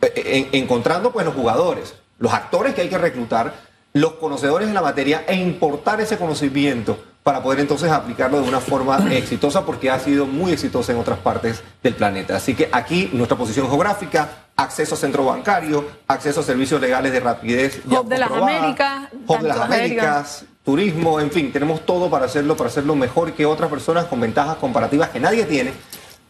Encontrando 0.00 1.12
pues 1.12 1.26
los 1.26 1.34
jugadores, 1.34 1.94
los 2.18 2.32
actores 2.32 2.74
que 2.74 2.82
hay 2.82 2.88
que 2.88 2.98
reclutar, 2.98 3.54
los 3.92 4.14
conocedores 4.14 4.68
de 4.68 4.74
la 4.74 4.82
materia 4.82 5.24
e 5.26 5.34
importar 5.34 6.00
ese 6.00 6.16
conocimiento 6.16 6.98
para 7.22 7.42
poder 7.42 7.60
entonces 7.60 7.90
aplicarlo 7.90 8.40
de 8.40 8.48
una 8.48 8.60
forma 8.60 8.98
exitosa 9.12 9.64
porque 9.66 9.90
ha 9.90 9.98
sido 9.98 10.26
muy 10.26 10.52
exitosa 10.52 10.92
en 10.92 10.98
otras 10.98 11.18
partes 11.18 11.62
del 11.82 11.94
planeta. 11.94 12.36
Así 12.36 12.54
que 12.54 12.68
aquí 12.72 13.10
nuestra 13.12 13.36
posición 13.36 13.68
geográfica, 13.68 14.46
acceso 14.56 14.94
a 14.94 14.98
centro 14.98 15.24
bancario, 15.24 15.84
acceso 16.06 16.40
a 16.40 16.42
servicios 16.42 16.80
legales 16.80 17.12
de 17.12 17.20
rapidez. 17.20 17.82
Hub 17.86 18.08
de 18.08 18.18
las 18.18 18.30
Américas. 18.30 19.08
Hub 19.26 19.40
de 19.40 19.48
las 19.48 19.60
Américas, 19.60 20.44
turismo, 20.64 21.20
en 21.20 21.30
fin, 21.30 21.52
tenemos 21.52 21.84
todo 21.84 22.08
para 22.08 22.26
hacerlo, 22.26 22.56
para 22.56 22.68
hacerlo 22.68 22.94
mejor 22.94 23.32
que 23.32 23.44
otras 23.44 23.70
personas 23.70 24.06
con 24.06 24.20
ventajas 24.20 24.56
comparativas 24.56 25.10
que 25.10 25.20
nadie 25.20 25.44
tiene. 25.44 25.72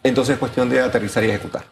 Entonces 0.03 0.35
es 0.35 0.39
cuestión 0.39 0.69
de 0.71 0.81
aterrizar 0.81 1.23
y 1.25 1.29
ejecutar. 1.29 1.65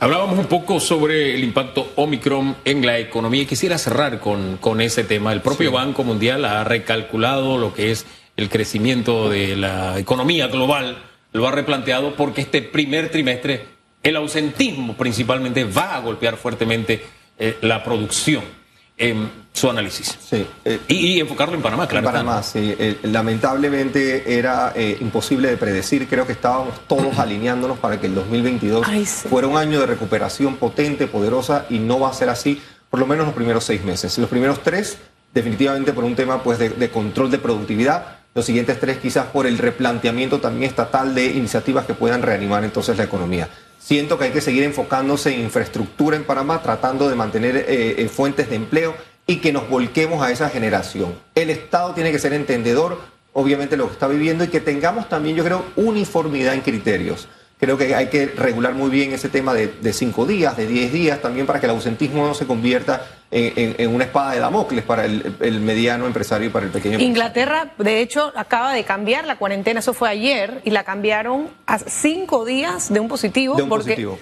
Hablábamos 0.00 0.38
un 0.38 0.46
poco 0.46 0.78
sobre 0.78 1.34
el 1.34 1.42
impacto 1.42 1.90
Omicron 1.96 2.56
en 2.64 2.86
la 2.86 3.00
economía 3.00 3.42
y 3.42 3.46
quisiera 3.46 3.78
cerrar 3.78 4.20
con, 4.20 4.56
con 4.58 4.80
ese 4.80 5.02
tema. 5.02 5.32
El 5.32 5.40
propio 5.40 5.72
Banco 5.72 6.04
Mundial 6.04 6.44
ha 6.44 6.62
recalculado 6.62 7.58
lo 7.58 7.74
que 7.74 7.90
es 7.90 8.06
el 8.36 8.48
crecimiento 8.48 9.28
de 9.28 9.56
la 9.56 9.98
economía 9.98 10.46
global, 10.46 11.02
lo 11.32 11.48
ha 11.48 11.50
replanteado 11.50 12.14
porque 12.14 12.42
este 12.42 12.62
primer 12.62 13.10
trimestre 13.10 13.66
el 14.04 14.14
ausentismo 14.14 14.96
principalmente 14.96 15.64
va 15.64 15.96
a 15.96 16.00
golpear 16.00 16.36
fuertemente 16.36 17.02
eh, 17.36 17.58
la 17.62 17.82
producción 17.82 18.57
en 18.98 19.30
su 19.52 19.70
análisis. 19.70 20.18
Sí. 20.20 20.46
Eh, 20.64 20.80
y, 20.88 21.20
enfocarlo 21.20 21.54
en 21.54 21.62
Panamá, 21.62 21.86
claro. 21.86 22.06
En 22.06 22.12
Panamá, 22.12 22.42
sí. 22.42 22.74
Eh, 22.78 22.98
lamentablemente 23.04 24.38
era 24.38 24.72
eh, 24.74 24.98
imposible 25.00 25.48
de 25.48 25.56
predecir. 25.56 26.06
Creo 26.08 26.26
que 26.26 26.32
estábamos 26.32 26.80
todos 26.86 27.18
alineándonos 27.18 27.78
para 27.78 28.00
que 28.00 28.06
el 28.06 28.14
2022 28.14 28.86
fuera 29.28 29.46
un 29.46 29.56
año 29.56 29.80
de 29.80 29.86
recuperación 29.86 30.56
potente, 30.56 31.06
poderosa, 31.06 31.66
y 31.70 31.78
no 31.78 32.00
va 32.00 32.10
a 32.10 32.12
ser 32.12 32.28
así 32.28 32.60
por 32.90 33.00
lo 33.00 33.06
menos 33.06 33.26
los 33.26 33.34
primeros 33.34 33.64
seis 33.64 33.84
meses. 33.84 34.16
Los 34.18 34.30
primeros 34.30 34.62
tres, 34.62 34.98
definitivamente 35.34 35.92
por 35.92 36.04
un 36.04 36.16
tema 36.16 36.42
pues, 36.42 36.58
de, 36.58 36.70
de 36.70 36.90
control 36.90 37.30
de 37.30 37.38
productividad. 37.38 38.18
Los 38.34 38.44
siguientes 38.44 38.78
tres 38.78 38.98
quizás 38.98 39.26
por 39.26 39.46
el 39.46 39.58
replanteamiento 39.58 40.38
también 40.40 40.70
estatal 40.70 41.14
de 41.14 41.26
iniciativas 41.26 41.86
que 41.86 41.94
puedan 41.94 42.22
reanimar 42.22 42.64
entonces 42.64 42.96
la 42.96 43.04
economía. 43.04 43.48
Siento 43.78 44.18
que 44.18 44.24
hay 44.24 44.30
que 44.32 44.40
seguir 44.40 44.64
enfocándose 44.64 45.32
en 45.32 45.40
infraestructura 45.40 46.16
en 46.16 46.24
Panamá, 46.24 46.62
tratando 46.62 47.08
de 47.08 47.14
mantener 47.14 47.56
eh, 47.56 47.94
eh, 47.98 48.08
fuentes 48.08 48.50
de 48.50 48.56
empleo 48.56 48.94
y 49.26 49.36
que 49.36 49.52
nos 49.52 49.68
volquemos 49.68 50.22
a 50.22 50.30
esa 50.30 50.50
generación. 50.50 51.14
El 51.34 51.50
Estado 51.50 51.94
tiene 51.94 52.10
que 52.10 52.18
ser 52.18 52.32
entendedor, 52.32 52.98
obviamente, 53.32 53.76
lo 53.76 53.86
que 53.86 53.92
está 53.92 54.08
viviendo 54.08 54.44
y 54.44 54.48
que 54.48 54.60
tengamos 54.60 55.08
también, 55.08 55.36
yo 55.36 55.44
creo, 55.44 55.64
uniformidad 55.76 56.54
en 56.54 56.60
criterios. 56.62 57.28
Creo 57.58 57.76
que 57.76 57.92
hay 57.94 58.06
que 58.06 58.26
regular 58.26 58.74
muy 58.74 58.88
bien 58.88 59.12
ese 59.12 59.28
tema 59.28 59.52
de, 59.52 59.92
cinco 59.92 60.26
días, 60.26 60.56
de 60.56 60.66
diez 60.68 60.92
días, 60.92 61.20
también 61.20 61.44
para 61.44 61.58
que 61.58 61.66
el 61.66 61.70
ausentismo 61.70 62.24
no 62.24 62.32
se 62.32 62.46
convierta 62.46 63.04
en, 63.32 63.92
una 63.92 64.04
espada 64.04 64.30
de 64.30 64.38
Damocles 64.38 64.84
para 64.84 65.04
el, 65.04 65.60
mediano 65.60 66.06
empresario 66.06 66.48
y 66.48 66.50
para 66.50 66.66
el 66.66 66.70
pequeño 66.70 66.94
empresario. 66.94 67.08
Inglaterra, 67.08 67.72
de 67.76 68.00
hecho, 68.00 68.32
acaba 68.36 68.72
de 68.72 68.84
cambiar 68.84 69.26
la 69.26 69.36
cuarentena, 69.38 69.80
eso 69.80 69.92
fue 69.92 70.08
ayer, 70.08 70.60
y 70.64 70.70
la 70.70 70.84
cambiaron 70.84 71.48
a 71.66 71.80
cinco 71.80 72.44
días 72.44 72.92
de 72.92 73.00
un 73.00 73.08
positivo. 73.08 73.56
De 73.56 73.64
un 73.64 73.68
positivo. 73.68 74.18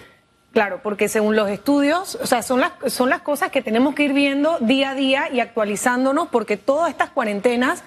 Claro, 0.55 0.81
porque 0.83 1.11
según 1.11 1.37
los 1.37 1.51
estudios, 1.51 2.17
o 2.23 2.27
sea, 2.27 2.41
son 2.41 2.63
las, 2.63 2.73
son 2.87 3.11
las 3.11 3.21
cosas 3.21 3.51
que 3.51 3.61
tenemos 3.61 3.95
que 3.95 4.05
ir 4.05 4.15
viendo 4.15 4.57
día 4.61 4.93
a 4.93 4.95
día 4.95 5.29
y 5.31 5.41
actualizándonos, 5.41 6.29
porque 6.29 6.57
todas 6.57 6.89
estas 6.89 7.11
cuarentenas 7.11 7.85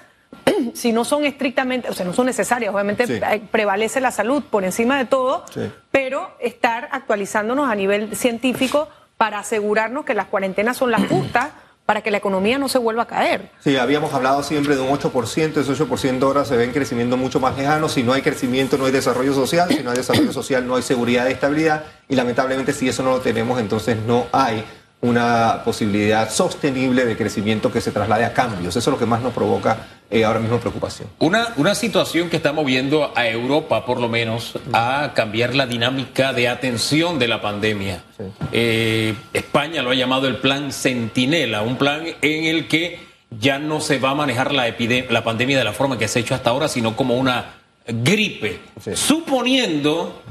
si 0.74 0.92
no 0.92 1.04
son 1.04 1.24
estrictamente, 1.24 1.88
o 1.88 1.94
sea, 1.94 2.06
no 2.06 2.12
son 2.12 2.26
necesarias, 2.26 2.72
obviamente 2.72 3.20
prevalece 3.50 4.00
la 4.00 4.10
salud 4.10 4.42
por 4.42 4.64
encima 4.64 4.98
de 4.98 5.04
todo, 5.04 5.44
pero 5.90 6.30
estar 6.40 6.88
actualizándonos 6.92 7.70
a 7.70 7.74
nivel 7.74 8.16
científico 8.16 8.88
para 9.16 9.40
asegurarnos 9.40 10.04
que 10.04 10.14
las 10.14 10.26
cuarentenas 10.26 10.76
son 10.76 10.90
las 10.90 11.06
justas 11.06 11.50
para 11.86 12.02
que 12.02 12.12
la 12.12 12.18
economía 12.18 12.56
no 12.56 12.68
se 12.68 12.78
vuelva 12.78 13.02
a 13.02 13.06
caer. 13.06 13.50
Sí, 13.58 13.76
habíamos 13.76 14.14
hablado 14.14 14.44
siempre 14.44 14.76
de 14.76 14.80
un 14.80 14.96
8%, 14.96 15.56
ese 15.56 15.72
8% 15.72 16.22
ahora 16.22 16.44
se 16.44 16.56
ve 16.56 16.62
en 16.62 16.70
crecimiento 16.70 17.16
mucho 17.16 17.40
más 17.40 17.58
lejano, 17.58 17.88
si 17.88 18.04
no 18.04 18.12
hay 18.12 18.22
crecimiento 18.22 18.78
no 18.78 18.84
hay 18.84 18.92
desarrollo 18.92 19.34
social, 19.34 19.68
si 19.68 19.82
no 19.82 19.90
hay 19.90 19.96
desarrollo 19.96 20.32
social 20.32 20.66
no 20.66 20.76
hay 20.76 20.82
seguridad 20.82 21.28
y 21.28 21.32
estabilidad, 21.32 21.84
y 22.08 22.14
lamentablemente 22.14 22.72
si 22.72 22.88
eso 22.88 23.02
no 23.02 23.10
lo 23.10 23.20
tenemos, 23.20 23.58
entonces 23.58 23.96
no 24.06 24.26
hay 24.30 24.64
una 25.00 25.62
posibilidad 25.64 26.30
sostenible 26.30 27.04
de 27.04 27.16
crecimiento 27.16 27.72
que 27.72 27.80
se 27.80 27.90
traslade 27.90 28.24
a 28.24 28.32
cambios. 28.32 28.76
Eso 28.76 28.90
es 28.90 28.92
lo 28.92 28.98
que 28.98 29.06
más 29.06 29.22
nos 29.22 29.32
provoca 29.32 29.78
eh, 30.10 30.24
ahora 30.24 30.40
mismo 30.40 30.58
preocupación. 30.58 31.08
Una, 31.20 31.52
una 31.56 31.74
situación 31.76 32.30
que 32.30 32.36
está 32.36 32.52
moviendo 32.52 33.12
a 33.14 33.28
Europa, 33.28 33.86
por 33.86 34.00
lo 34.00 34.08
menos, 34.08 34.58
a 34.72 35.12
cambiar 35.14 35.54
la 35.54 35.66
dinámica 35.66 36.32
de 36.32 36.48
atención 36.48 37.20
de 37.20 37.28
la 37.28 37.40
pandemia. 37.40 38.02
Eh, 38.50 39.14
España 39.32 39.82
lo 39.82 39.90
ha 39.90 39.94
llamado 39.94 40.26
el 40.26 40.38
plan 40.38 40.72
Centinela, 40.72 41.62
un 41.62 41.76
plan 41.76 42.04
en 42.22 42.44
el 42.44 42.66
que 42.66 42.98
ya 43.30 43.60
no 43.60 43.80
se 43.80 44.00
va 44.00 44.10
a 44.10 44.14
manejar 44.16 44.52
la, 44.52 44.74
la 45.08 45.24
pandemia 45.24 45.56
de 45.56 45.64
la 45.64 45.72
forma 45.72 45.96
que 45.96 46.08
se 46.08 46.18
ha 46.18 46.22
hecho 46.22 46.34
hasta 46.34 46.50
ahora, 46.50 46.66
sino 46.66 46.96
como 46.96 47.16
una 47.16 47.54
gripe, 47.86 48.58
suponiendo, 48.94 50.22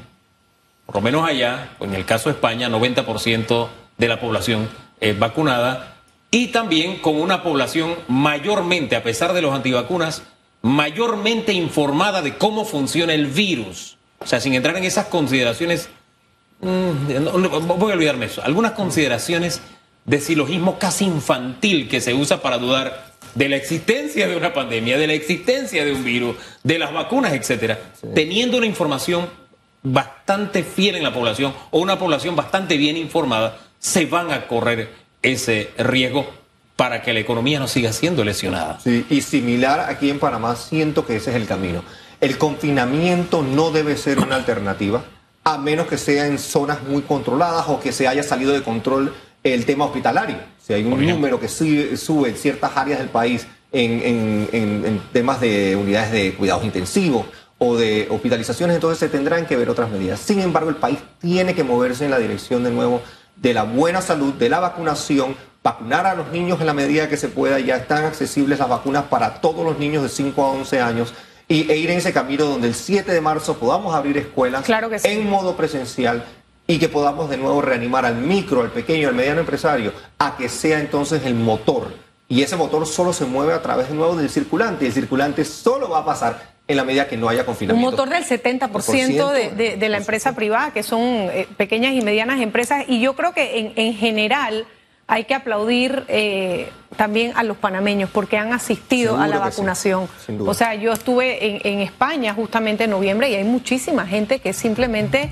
por 0.85 0.95
lo 0.95 1.01
menos 1.01 1.27
allá, 1.27 1.69
en 1.79 1.93
el 1.93 2.03
caso 2.03 2.29
de 2.29 2.35
España, 2.35 2.69
90% 2.69 3.67
de 3.97 4.07
la 4.07 4.19
población 4.19 4.67
eh, 4.99 5.15
vacunada 5.17 5.98
y 6.31 6.47
también 6.47 6.99
con 6.99 7.19
una 7.19 7.43
población 7.43 7.95
mayormente, 8.07 8.95
a 8.95 9.03
pesar 9.03 9.33
de 9.33 9.41
los 9.41 9.53
antivacunas, 9.53 10.23
mayormente 10.61 11.53
informada 11.53 12.21
de 12.21 12.37
cómo 12.37 12.65
funciona 12.65 13.13
el 13.13 13.27
virus. 13.27 13.97
O 14.19 14.27
sea, 14.27 14.39
sin 14.39 14.53
entrar 14.53 14.75
en 14.77 14.83
esas 14.83 15.07
consideraciones, 15.07 15.89
mm, 16.61 17.77
voy 17.77 17.91
a 17.91 17.95
olvidarme 17.95 18.25
eso, 18.25 18.43
algunas 18.43 18.73
consideraciones 18.73 19.61
de 20.05 20.19
silogismo 20.19 20.77
casi 20.77 21.05
infantil 21.05 21.87
que 21.87 22.01
se 22.01 22.13
usa 22.13 22.41
para 22.41 22.57
dudar 22.57 23.09
de 23.35 23.49
la 23.49 23.55
existencia 23.55 24.27
de 24.27 24.35
una 24.35 24.53
pandemia, 24.53 24.97
de 24.97 25.07
la 25.07 25.13
existencia 25.13 25.85
de 25.85 25.93
un 25.93 26.03
virus, 26.03 26.35
de 26.63 26.79
las 26.79 26.91
vacunas, 26.91 27.33
etcétera, 27.33 27.79
teniendo 28.13 28.57
una 28.57 28.65
información 28.65 29.29
bastante 29.83 30.63
fiel 30.63 30.95
en 30.95 31.03
la 31.03 31.13
población 31.13 31.53
o 31.71 31.79
una 31.79 31.97
población 31.97 32.35
bastante 32.35 32.75
bien 32.75 32.97
informada 32.97 33.57
se 33.77 34.05
van 34.05 34.31
a 34.31 34.47
correr 34.47 34.89
ese 35.21 35.71
riesgo 35.77 36.25
para 36.75 37.01
que 37.01 37.11
la 37.11 37.19
economía 37.19 37.59
no 37.59 37.67
siga 37.67 37.91
siendo 37.91 38.23
lesionada. 38.23 38.79
Sí, 38.79 39.05
y 39.09 39.21
similar 39.21 39.81
aquí 39.81 40.09
en 40.09 40.19
Panamá, 40.19 40.55
siento 40.55 41.05
que 41.05 41.17
ese 41.17 41.31
es 41.31 41.35
el 41.35 41.45
camino. 41.45 41.83
El 42.21 42.37
confinamiento 42.37 43.41
no 43.41 43.71
debe 43.71 43.97
ser 43.97 44.19
una 44.19 44.35
alternativa, 44.35 45.03
a 45.43 45.57
menos 45.57 45.87
que 45.87 45.97
sea 45.97 46.27
en 46.27 46.39
zonas 46.39 46.83
muy 46.83 47.01
controladas 47.01 47.65
o 47.67 47.79
que 47.79 47.91
se 47.91 48.07
haya 48.07 48.23
salido 48.23 48.53
de 48.53 48.61
control 48.61 49.13
el 49.43 49.65
tema 49.65 49.85
hospitalario. 49.85 50.37
Si 50.61 50.73
hay 50.73 50.83
un 50.85 51.05
número 51.05 51.39
que 51.39 51.47
sube, 51.47 52.29
en 52.29 52.35
ciertas 52.35 52.71
áreas 52.75 52.99
del 52.99 53.09
país 53.09 53.47
en, 53.71 54.47
en 54.51 55.01
temas 55.11 55.41
de 55.41 55.75
unidades 55.75 56.11
de 56.11 56.33
cuidados 56.33 56.63
intensivos 56.63 57.25
o 57.57 57.75
de 57.75 58.07
hospitalizaciones, 58.09 58.75
entonces 58.75 58.99
se 58.99 59.09
tendrán 59.09 59.45
que 59.45 59.57
ver 59.57 59.69
otras 59.69 59.89
medidas. 59.89 60.19
Sin 60.19 60.39
embargo, 60.39 60.69
el 60.69 60.77
país 60.77 60.99
tiene 61.19 61.53
que 61.53 61.63
moverse 61.63 62.05
en 62.05 62.11
la 62.11 62.19
dirección 62.19 62.63
de 62.63 62.71
nuevo 62.71 63.01
de 63.41 63.53
la 63.53 63.63
buena 63.63 64.01
salud, 64.01 64.33
de 64.33 64.49
la 64.49 64.59
vacunación, 64.59 65.35
vacunar 65.63 66.05
a 66.05 66.15
los 66.15 66.31
niños 66.31 66.59
en 66.59 66.67
la 66.67 66.73
medida 66.73 67.09
que 67.09 67.17
se 67.17 67.27
pueda, 67.27 67.59
ya 67.59 67.77
están 67.77 68.05
accesibles 68.05 68.59
las 68.59 68.69
vacunas 68.69 69.05
para 69.05 69.41
todos 69.41 69.65
los 69.65 69.77
niños 69.77 70.03
de 70.03 70.09
5 70.09 70.43
a 70.43 70.51
11 70.51 70.81
años 70.81 71.13
y, 71.47 71.69
e 71.69 71.77
ir 71.77 71.89
en 71.89 71.97
ese 71.97 72.13
camino 72.13 72.45
donde 72.45 72.67
el 72.67 72.75
7 72.75 73.11
de 73.11 73.21
marzo 73.21 73.57
podamos 73.57 73.95
abrir 73.95 74.17
escuelas 74.17 74.65
en 75.03 75.29
modo 75.29 75.55
presencial 75.55 76.23
y 76.67 76.77
que 76.77 76.87
podamos 76.87 77.29
de 77.29 77.37
nuevo 77.37 77.61
reanimar 77.61 78.05
al 78.05 78.15
micro, 78.15 78.61
al 78.61 78.71
pequeño, 78.71 79.07
al 79.07 79.15
mediano 79.15 79.39
empresario, 79.39 79.91
a 80.19 80.37
que 80.37 80.49
sea 80.49 80.79
entonces 80.79 81.25
el 81.25 81.33
motor. 81.33 81.87
Y 82.27 82.43
ese 82.43 82.55
motor 82.55 82.85
solo 82.85 83.11
se 83.11 83.25
mueve 83.25 83.53
a 83.53 83.61
través 83.63 83.89
de 83.89 83.95
nuevo 83.95 84.15
del 84.15 84.29
circulante. 84.29 84.85
Y 84.85 84.89
el 84.89 84.93
circulante 84.93 85.43
solo 85.45 85.89
va 85.89 85.99
a 85.99 86.05
pasar 86.05 86.58
en 86.69 86.77
la 86.77 86.83
medida 86.83 87.07
que 87.07 87.17
no 87.17 87.27
haya 87.27 87.45
confinamiento. 87.45 87.85
Un 87.85 87.91
motor 87.91 88.09
del 88.09 88.23
70% 88.23 89.55
de, 89.55 89.75
de, 89.75 89.89
la 89.89 89.97
empresa 89.97 90.35
privada, 90.35 90.71
que 90.71 90.83
son 90.83 91.01
eh, 91.01 91.47
pequeñas 91.57 91.95
y 91.95 92.01
medianas 92.01 92.39
empresas, 92.41 92.85
y 92.87 93.01
yo 93.01 93.15
creo 93.15 93.33
que 93.33 93.59
en, 93.59 93.73
en 93.75 93.95
general 93.95 94.67
hay 95.07 95.23
que 95.23 95.33
aplaudir 95.33 96.05
eh, 96.07 96.69
también 96.95 97.31
a 97.35 97.41
los 97.41 97.57
panameños 97.57 98.11
porque 98.11 98.37
han 98.37 98.53
asistido 98.53 99.17
a 99.17 99.27
la 99.27 99.39
vacunación. 99.39 100.07
o 100.45 100.53
sea, 100.53 100.75
yo 100.75 100.93
estuve 100.93 101.43
en, 101.43 101.61
en 101.63 101.79
España 101.79 102.35
justamente 102.35 102.83
en 102.83 102.91
noviembre 102.91 103.31
y 103.31 103.33
hay 103.33 103.43
muchísima 103.43 104.05
gente 104.05 104.37
que 104.37 104.53
simplemente 104.53 105.31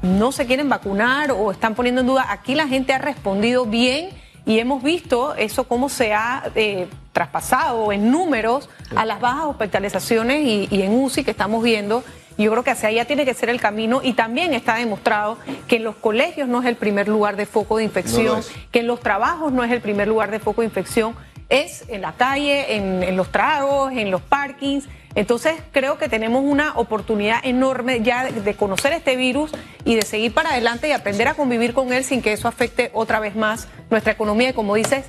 no 0.00 0.32
se 0.32 0.46
quieren 0.46 0.70
vacunar 0.70 1.32
o 1.32 1.52
están 1.52 1.74
poniendo 1.74 2.00
en 2.00 2.06
duda. 2.06 2.26
Aquí 2.30 2.54
la 2.54 2.66
gente 2.66 2.94
ha 2.94 2.98
respondido 2.98 3.66
bien 3.66 4.08
y 4.48 4.58
hemos 4.60 4.82
visto 4.82 5.34
eso 5.34 5.64
cómo 5.64 5.90
se 5.90 6.14
ha 6.14 6.50
eh, 6.54 6.88
traspasado 7.12 7.92
en 7.92 8.10
números 8.10 8.70
a 8.96 9.04
las 9.04 9.20
bajas 9.20 9.44
hospitalizaciones 9.44 10.42
y, 10.42 10.82
en 10.82 10.94
UCI 10.94 11.22
que 11.22 11.32
estamos 11.32 11.62
viendo. 11.62 12.02
Yo 12.38 12.50
creo 12.50 12.64
que 12.64 12.70
hacia 12.70 12.88
allá 12.88 13.04
tiene 13.04 13.26
que 13.26 13.34
ser 13.34 13.50
el 13.50 13.60
camino 13.60 14.00
y 14.02 14.14
también 14.14 14.54
está 14.54 14.76
demostrado 14.76 15.36
que 15.66 15.76
en 15.76 15.84
los 15.84 15.96
colegios 15.96 16.48
no 16.48 16.62
es 16.62 16.66
el 16.66 16.76
primer 16.76 17.08
lugar 17.08 17.36
de 17.36 17.44
foco 17.44 17.76
de 17.76 17.84
infección, 17.84 18.40
que 18.72 18.80
en 18.80 18.86
los 18.86 19.00
trabajos 19.00 19.52
no 19.52 19.64
es 19.64 19.70
el 19.70 19.82
primer 19.82 20.08
lugar 20.08 20.30
de 20.30 20.38
foco 20.38 20.62
de 20.62 20.68
infección, 20.68 21.14
es 21.50 21.84
en 21.88 22.00
la 22.00 22.12
calle, 22.12 22.76
en, 22.76 23.02
en 23.02 23.16
los 23.18 23.30
tragos, 23.30 23.92
en 23.92 24.10
los 24.10 24.22
parkings 24.22 24.88
entonces 25.18 25.54
creo 25.72 25.98
que 25.98 26.08
tenemos 26.08 26.44
una 26.44 26.74
oportunidad 26.76 27.40
enorme 27.42 28.02
ya 28.02 28.30
de 28.30 28.54
conocer 28.54 28.92
este 28.92 29.16
virus 29.16 29.50
y 29.84 29.96
de 29.96 30.02
seguir 30.02 30.32
para 30.32 30.50
adelante 30.50 30.88
y 30.88 30.92
aprender 30.92 31.26
a 31.26 31.34
convivir 31.34 31.74
con 31.74 31.92
él 31.92 32.04
sin 32.04 32.22
que 32.22 32.32
eso 32.32 32.46
afecte 32.46 32.92
otra 32.94 33.18
vez 33.18 33.34
más 33.34 33.66
nuestra 33.90 34.12
economía 34.12 34.50
y 34.50 34.52
como 34.52 34.76
dices, 34.76 35.06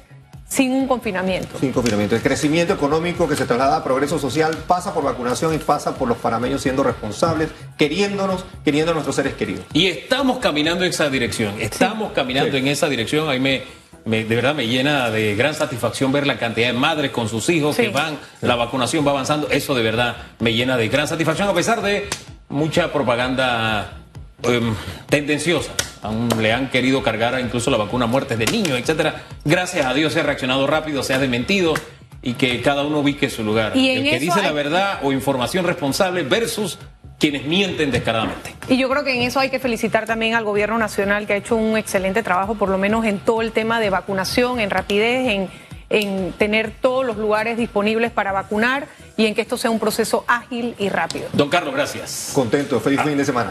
sin 0.47 0.71
un 0.71 0.87
confinamiento. 0.87 1.59
Sin 1.59 1.71
confinamiento. 1.71 2.15
El 2.15 2.23
crecimiento 2.23 2.73
económico 2.73 3.27
que 3.27 3.35
se 3.35 3.45
traslada 3.45 3.77
a 3.77 3.83
progreso 3.83 4.17
social 4.17 4.57
pasa 4.65 4.95
por 4.95 5.03
vacunación 5.03 5.53
y 5.53 5.59
pasa 5.59 5.93
por 5.93 6.07
los 6.07 6.17
panameños 6.17 6.63
siendo 6.63 6.81
responsables, 6.81 7.49
queriéndonos, 7.77 8.45
queriendo 8.65 8.91
a 8.91 8.93
nuestros 8.95 9.15
seres 9.15 9.35
queridos. 9.35 9.65
Y 9.73 9.85
estamos 9.85 10.39
caminando 10.39 10.85
en 10.85 10.89
esa 10.89 11.07
dirección, 11.11 11.61
estamos 11.61 12.13
caminando 12.13 12.57
en 12.57 12.67
esa 12.67 12.89
dirección. 12.89 13.29
Ahí 13.29 13.39
me 13.39 13.61
de 14.09 14.35
verdad 14.35 14.55
me 14.55 14.67
llena 14.67 15.09
de 15.09 15.35
gran 15.35 15.53
satisfacción 15.53 16.11
ver 16.11 16.27
la 16.27 16.37
cantidad 16.37 16.67
de 16.67 16.73
madres 16.73 17.11
con 17.11 17.29
sus 17.29 17.49
hijos 17.49 17.75
que 17.75 17.89
van, 17.89 18.17
la 18.41 18.55
vacunación 18.55 19.05
va 19.05 19.11
avanzando. 19.11 19.49
Eso 19.49 19.75
de 19.75 19.83
verdad 19.83 20.17
me 20.39 20.53
llena 20.53 20.77
de 20.77 20.87
gran 20.89 21.07
satisfacción, 21.07 21.47
a 21.47 21.53
pesar 21.53 21.81
de 21.81 22.07
mucha 22.49 22.91
propaganda 22.91 23.99
em, 24.43 24.73
tendenciosa. 25.07 25.71
Aún 26.01 26.29
le 26.41 26.53
han 26.53 26.69
querido 26.69 27.03
cargar 27.03 27.39
incluso 27.39 27.69
la 27.69 27.77
vacuna 27.77 28.05
a 28.05 28.07
muertes 28.07 28.37
de 28.37 28.45
niños, 28.45 28.77
etcétera. 28.79 29.23
Gracias 29.45 29.85
a 29.85 29.93
Dios 29.93 30.13
se 30.13 30.21
ha 30.21 30.23
reaccionado 30.23 30.65
rápido, 30.65 31.03
se 31.03 31.13
ha 31.13 31.19
desmentido 31.19 31.73
y 32.21 32.33
que 32.33 32.61
cada 32.61 32.83
uno 32.83 32.99
ubique 32.99 33.29
su 33.29 33.43
lugar. 33.43 33.75
¿Y 33.75 33.89
El 33.89 34.03
que 34.03 34.19
dice 34.19 34.41
la 34.41 34.51
verdad 34.51 34.99
o 35.03 35.11
información 35.11 35.65
responsable 35.65 36.23
versus 36.23 36.77
quienes 37.19 37.45
mienten 37.45 37.91
descaradamente. 37.91 38.55
Y 38.69 38.77
yo 38.77 38.89
creo 38.89 39.03
que 39.03 39.13
en 39.13 39.23
eso 39.23 39.39
hay 39.39 39.49
que 39.49 39.59
felicitar 39.59 40.05
también 40.05 40.35
al 40.35 40.43
gobierno 40.43 40.77
nacional 40.77 41.27
que 41.27 41.33
ha 41.33 41.37
hecho 41.37 41.55
un 41.55 41.77
excelente 41.77 42.23
trabajo, 42.23 42.55
por 42.55 42.69
lo 42.69 42.77
menos 42.77 43.05
en 43.05 43.19
todo 43.19 43.41
el 43.41 43.51
tema 43.51 43.79
de 43.79 43.89
vacunación, 43.89 44.59
en 44.59 44.69
rapidez, 44.69 45.27
en, 45.27 45.49
en 45.89 46.31
tener 46.33 46.71
todos 46.71 47.05
los 47.05 47.17
lugares 47.17 47.57
disponibles 47.57 48.11
para 48.11 48.31
vacunar 48.31 48.87
y 49.17 49.25
en 49.25 49.35
que 49.35 49.41
esto 49.41 49.57
sea 49.57 49.69
un 49.69 49.79
proceso 49.79 50.23
ágil 50.27 50.75
y 50.79 50.87
rápido. 50.87 51.27
Don 51.33 51.49
Carlos, 51.49 51.73
gracias. 51.73 52.31
Contento, 52.33 52.79
feliz 52.79 53.01
fin 53.01 53.17
de 53.17 53.25
semana. 53.25 53.47